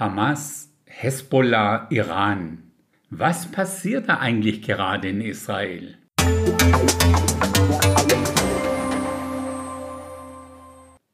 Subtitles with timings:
[0.00, 2.62] Hamas, Hezbollah, Iran.
[3.10, 5.98] Was passiert da eigentlich gerade in Israel?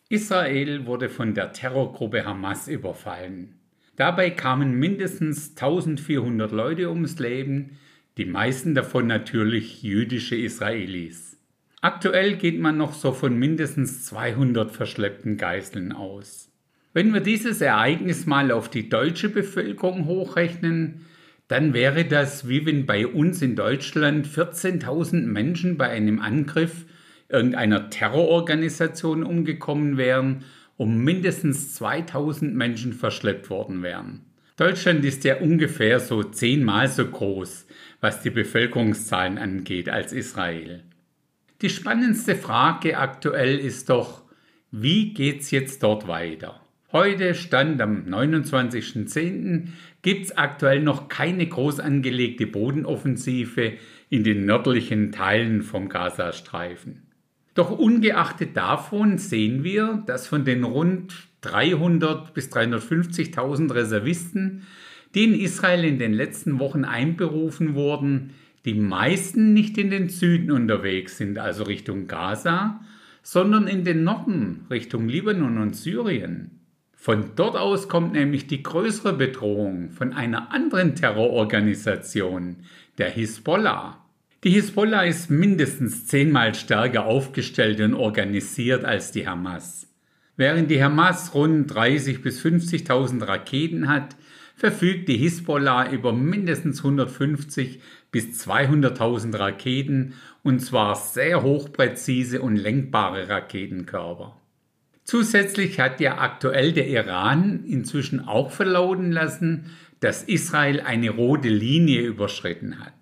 [0.09, 3.57] Israel wurde von der Terrorgruppe Hamas überfallen.
[3.97, 7.79] Dabei kamen mindestens 1400 Leute ums Leben,
[8.19, 11.37] die meisten davon natürlich jüdische Israelis.
[11.81, 16.53] Aktuell geht man noch so von mindestens 200 verschleppten Geiseln aus.
[16.97, 21.05] Wenn wir dieses Ereignis mal auf die deutsche Bevölkerung hochrechnen,
[21.47, 26.87] dann wäre das wie wenn bei uns in Deutschland 14.000 Menschen bei einem Angriff
[27.29, 30.45] irgendeiner Terrororganisation umgekommen wären
[30.79, 34.23] und mindestens 2000 Menschen verschleppt worden wären.
[34.57, 37.67] Deutschland ist ja ungefähr so zehnmal so groß,
[38.01, 40.83] was die Bevölkerungszahlen angeht, als Israel.
[41.61, 44.23] Die spannendste Frage aktuell ist doch,
[44.71, 46.63] wie geht's jetzt dort weiter?
[46.93, 49.71] Heute, Stand am 29.10.,
[50.03, 53.73] gibt es aktuell noch keine groß angelegte Bodenoffensive
[54.09, 57.03] in den nördlichen Teilen vom Gazastreifen.
[57.55, 64.63] Doch ungeachtet davon sehen wir, dass von den rund 300 bis 350.000 Reservisten,
[65.17, 68.35] die in Israel in den letzten Wochen einberufen wurden,
[68.65, 72.81] die meisten nicht in den Süden unterwegs sind, also Richtung Gaza,
[73.23, 76.56] sondern in den Norden, Richtung Libanon und Syrien.
[77.07, 82.57] Von dort aus kommt nämlich die größere Bedrohung von einer anderen Terrororganisation,
[82.99, 84.05] der Hisbollah.
[84.43, 89.87] Die Hisbollah ist mindestens zehnmal stärker aufgestellt und organisiert als die Hamas.
[90.37, 94.17] Während die Hamas rund 30.000 bis 50.000 Raketen hat,
[94.57, 103.29] verfügt die Hisbollah über mindestens 150 bis 200.000 Raketen und zwar sehr hochpräzise und lenkbare
[103.29, 104.41] Raketenkörper.
[105.07, 112.03] Zusätzlich hat ja aktuell der Iran inzwischen auch verlauten lassen, dass Israel eine rote Linie
[112.03, 112.93] überschritten hat.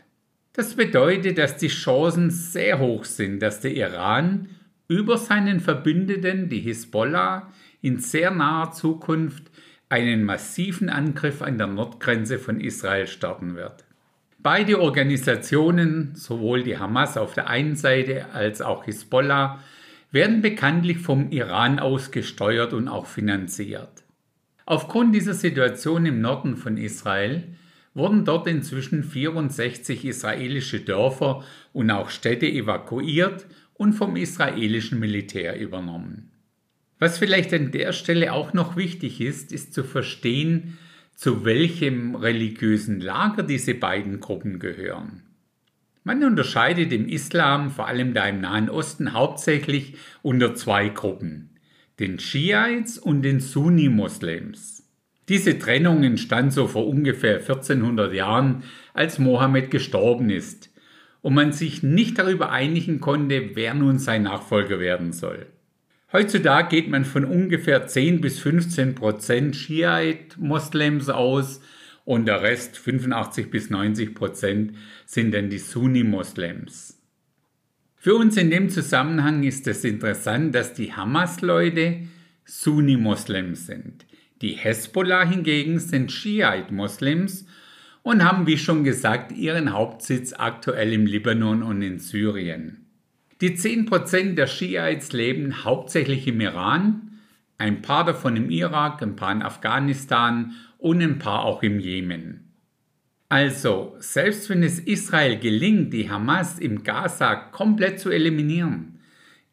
[0.52, 4.50] Das bedeutet, dass die Chancen sehr hoch sind, dass der Iran
[4.86, 7.50] über seinen Verbündeten, die Hisbollah,
[7.80, 9.50] in sehr naher Zukunft
[9.88, 13.84] einen massiven Angriff an der Nordgrenze von Israel starten wird.
[14.40, 19.58] Beide Organisationen, sowohl die Hamas auf der einen Seite als auch Hisbollah,
[20.14, 24.04] werden bekanntlich vom Iran aus gesteuert und auch finanziert.
[24.64, 27.42] Aufgrund dieser Situation im Norden von Israel
[27.94, 31.42] wurden dort inzwischen 64 israelische Dörfer
[31.72, 36.30] und auch Städte evakuiert und vom israelischen Militär übernommen.
[37.00, 40.78] Was vielleicht an der Stelle auch noch wichtig ist, ist zu verstehen,
[41.16, 45.22] zu welchem religiösen Lager diese beiden Gruppen gehören.
[46.06, 51.56] Man unterscheidet im Islam, vor allem da im Nahen Osten, hauptsächlich unter zwei Gruppen,
[51.98, 54.86] den Schiites und den Sunni-Moslems.
[55.30, 60.68] Diese Trennung entstand so vor ungefähr 1400 Jahren, als Mohammed gestorben ist
[61.22, 65.46] und man sich nicht darüber einigen konnte, wer nun sein Nachfolger werden soll.
[66.12, 71.62] Heutzutage geht man von ungefähr 10 bis 15 Prozent Schiite-Moslems aus
[72.04, 74.76] und der Rest, 85 bis 90 Prozent,
[75.06, 77.00] sind dann die Sunni-Moslems.
[77.96, 82.00] Für uns in dem Zusammenhang ist es interessant, dass die Hamas-Leute
[82.44, 84.04] Sunni-Moslems sind.
[84.42, 87.46] Die Hezbollah hingegen sind Schiite-Moslems
[88.02, 92.84] und haben, wie schon gesagt, ihren Hauptsitz aktuell im Libanon und in Syrien.
[93.40, 97.20] Die 10% der Schiites leben hauptsächlich im Iran,
[97.56, 100.52] ein paar davon im Irak, ein paar in Afghanistan
[100.84, 102.52] und ein paar auch im Jemen.
[103.30, 108.98] Also, selbst wenn es Israel gelingt, die Hamas im Gaza komplett zu eliminieren,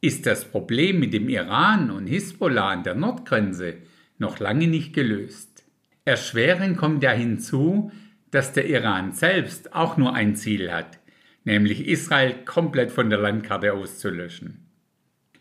[0.01, 3.75] ist das Problem mit dem Iran und Hisbollah an der Nordgrenze
[4.17, 5.63] noch lange nicht gelöst.
[6.03, 7.93] Erschwerend kommt ja hinzu,
[8.29, 10.99] dass der Iran selbst auch nur ein Ziel hat,
[11.45, 14.67] nämlich Israel komplett von der Landkarte auszulöschen.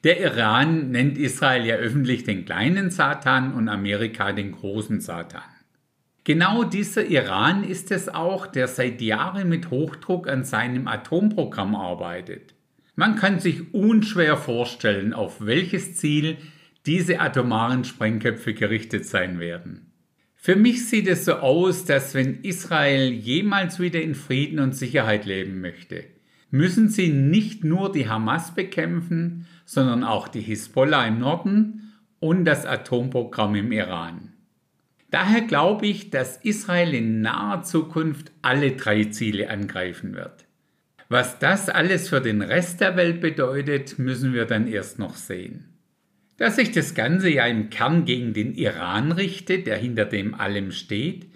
[0.04, 5.42] Der Iran nennt Israel ja öffentlich den kleinen Satan und Amerika den großen Satan.
[6.30, 12.54] Genau dieser Iran ist es auch, der seit Jahren mit Hochdruck an seinem Atomprogramm arbeitet.
[12.94, 16.36] Man kann sich unschwer vorstellen, auf welches Ziel
[16.86, 19.90] diese atomaren Sprengköpfe gerichtet sein werden.
[20.36, 25.26] Für mich sieht es so aus, dass wenn Israel jemals wieder in Frieden und Sicherheit
[25.26, 26.04] leben möchte,
[26.52, 32.66] müssen sie nicht nur die Hamas bekämpfen, sondern auch die Hisbollah im Norden und das
[32.66, 34.29] Atomprogramm im Iran.
[35.10, 40.44] Daher glaube ich, dass Israel in naher Zukunft alle drei Ziele angreifen wird.
[41.08, 45.66] Was das alles für den Rest der Welt bedeutet, müssen wir dann erst noch sehen.
[46.36, 50.70] Da sich das Ganze ja im Kern gegen den Iran richtet, der hinter dem allem
[50.70, 51.26] steht,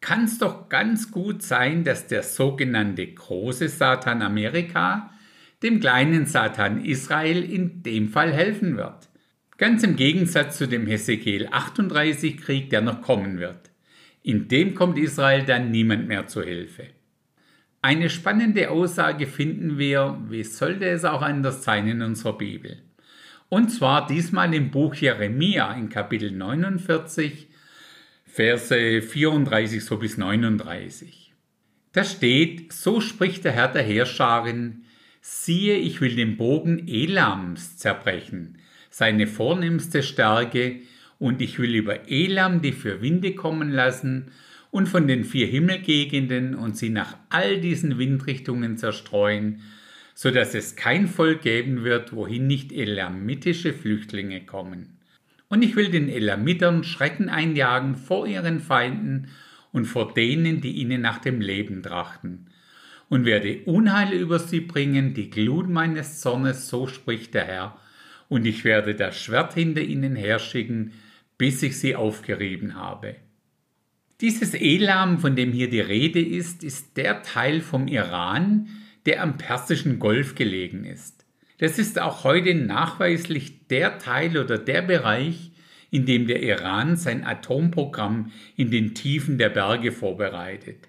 [0.00, 5.10] kann es doch ganz gut sein, dass der sogenannte große Satan Amerika
[5.62, 9.08] dem kleinen Satan Israel in dem Fall helfen wird.
[9.58, 13.72] Ganz im Gegensatz zu dem Hesekiel 38 Krieg, der noch kommen wird.
[14.22, 16.86] In dem kommt Israel dann niemand mehr zu Hilfe.
[17.82, 22.84] Eine spannende Aussage finden wir, wie sollte es auch anders sein in unserer Bibel.
[23.48, 27.48] Und zwar diesmal im Buch Jeremia in Kapitel 49,
[28.26, 31.34] Verse 34 so bis 39.
[31.90, 34.84] Da steht, so spricht der Herr der Heerscharen,
[35.20, 38.58] siehe, ich will den Bogen Elams zerbrechen,
[38.98, 40.80] seine vornehmste Stärke,
[41.20, 44.32] und ich will über Elam die vier Winde kommen lassen
[44.72, 49.60] und von den vier Himmelgegenden und sie nach all diesen Windrichtungen zerstreuen,
[50.14, 54.98] so dass es kein Volk geben wird, wohin nicht elamitische Flüchtlinge kommen.
[55.48, 59.28] Und ich will den Elamitern Schrecken einjagen vor ihren Feinden
[59.70, 62.48] und vor denen, die ihnen nach dem Leben trachten.
[63.08, 67.78] Und werde Unheil über sie bringen, die Glut meines Zornes, so spricht der Herr.
[68.28, 70.92] Und ich werde das Schwert hinter ihnen herschicken,
[71.38, 73.16] bis ich sie aufgerieben habe.
[74.20, 78.68] Dieses Elam, von dem hier die Rede ist, ist der Teil vom Iran,
[79.06, 81.24] der am Persischen Golf gelegen ist.
[81.58, 85.52] Das ist auch heute nachweislich der Teil oder der Bereich,
[85.90, 90.88] in dem der Iran sein Atomprogramm in den Tiefen der Berge vorbereitet.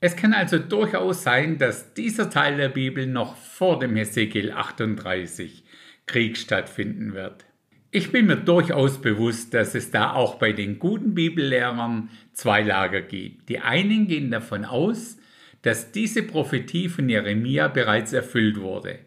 [0.00, 5.64] Es kann also durchaus sein, dass dieser Teil der Bibel noch vor dem Hesekiel 38
[6.06, 7.44] Krieg stattfinden wird.
[7.90, 13.02] Ich bin mir durchaus bewusst, dass es da auch bei den guten Bibellehrern zwei Lager
[13.02, 13.48] gibt.
[13.48, 15.16] Die einen gehen davon aus,
[15.62, 18.98] dass diese Prophetie von Jeremia bereits erfüllt wurde.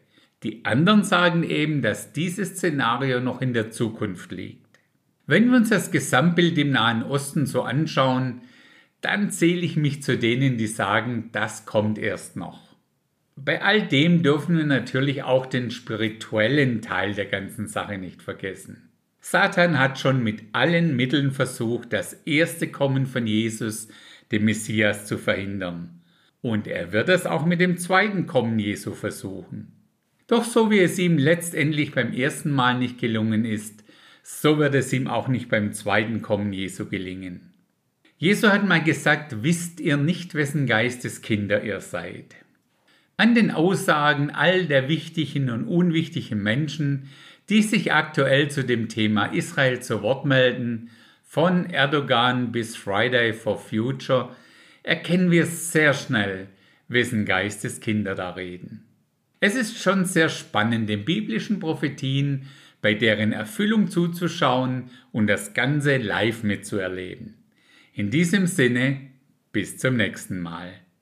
[0.44, 4.79] Die anderen sagen eben, dass dieses Szenario noch in der Zukunft liegt.
[5.25, 8.41] Wenn wir uns das Gesamtbild im Nahen Osten so anschauen,
[9.01, 12.66] dann zähle ich mich zu denen, die sagen, das kommt erst noch.
[13.39, 18.89] Bei all dem dürfen wir natürlich auch den spirituellen Teil der ganzen Sache nicht vergessen.
[19.19, 23.89] Satan hat schon mit allen Mitteln versucht, das erste Kommen von Jesus,
[24.31, 26.01] dem Messias, zu verhindern.
[26.42, 29.72] Und er wird es auch mit dem zweiten Kommen Jesu versuchen.
[30.25, 33.84] Doch so wie es ihm letztendlich beim ersten Mal nicht gelungen ist,
[34.24, 37.54] so wird es ihm auch nicht beim zweiten Kommen Jesu gelingen.
[38.18, 42.36] Jesu hat mal gesagt, wisst ihr nicht, wessen Geistes Kinder ihr seid.
[43.17, 47.09] An den Aussagen all der wichtigen und unwichtigen Menschen,
[47.49, 50.91] die sich aktuell zu dem Thema Israel zu Wort melden,
[51.23, 54.35] von Erdogan bis Friday for Future,
[54.83, 56.47] erkennen wir sehr schnell,
[56.87, 58.85] wessen Geistes Kinder da reden.
[59.39, 62.47] Es ist schon sehr spannend, den biblischen Prophetien
[62.81, 67.33] bei deren Erfüllung zuzuschauen und das Ganze live mitzuerleben.
[67.93, 69.01] In diesem Sinne,
[69.51, 70.73] bis zum nächsten Mal.